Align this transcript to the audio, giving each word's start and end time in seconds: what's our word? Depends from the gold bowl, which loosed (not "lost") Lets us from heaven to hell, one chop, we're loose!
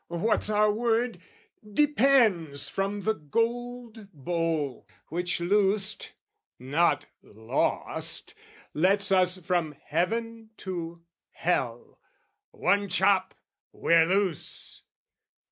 what's 0.07 0.49
our 0.49 0.71
word? 0.71 1.19
Depends 1.75 2.67
from 2.69 3.01
the 3.01 3.13
gold 3.13 4.07
bowl, 4.11 4.87
which 5.09 5.39
loosed 5.39 6.13
(not 6.57 7.05
"lost") 7.21 8.33
Lets 8.73 9.11
us 9.11 9.37
from 9.37 9.75
heaven 9.85 10.49
to 10.57 11.03
hell, 11.29 11.99
one 12.49 12.89
chop, 12.89 13.35
we're 13.71 14.07
loose! 14.07 14.81